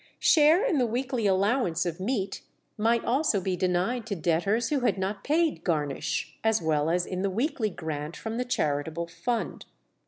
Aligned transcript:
Share 0.17 0.65
in 0.65 0.79
the 0.79 0.87
weekly 0.87 1.27
allowance 1.27 1.85
of 1.85 1.99
meat 1.99 2.41
might 2.75 3.05
also 3.05 3.39
be 3.39 3.55
denied 3.55 4.07
to 4.07 4.15
debtors 4.15 4.69
who 4.69 4.79
had 4.79 4.97
not 4.97 5.23
paid 5.23 5.63
"garnish," 5.63 6.39
as 6.43 6.59
well 6.59 6.89
as 6.89 7.05
in 7.05 7.21
the 7.21 7.29
weekly 7.29 7.69
grant 7.69 8.17
from 8.17 8.37
the 8.37 8.45
charitable 8.45 9.05
fund. 9.05 9.67